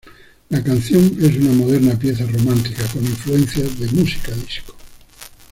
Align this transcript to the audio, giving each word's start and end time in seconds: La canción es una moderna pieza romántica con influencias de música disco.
La 0.49 0.63
canción 0.63 1.15
es 1.23 1.35
una 1.35 1.51
moderna 1.51 1.93
pieza 1.93 2.25
romántica 2.25 2.83
con 2.87 3.05
influencias 3.05 3.77
de 3.79 3.85
música 3.89 4.31
disco. 4.31 4.73